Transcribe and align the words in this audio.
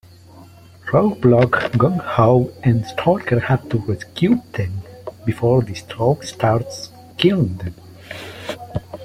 Roadblock, 0.91 1.73
Gung-Ho 1.73 2.51
and 2.63 2.83
Stalker 2.87 3.39
have 3.39 3.69
to 3.69 3.77
rescue 3.77 4.41
them 4.53 4.81
before 5.27 5.61
Destro 5.61 6.23
starts 6.25 6.89
killing 7.19 7.57
them. 7.57 7.75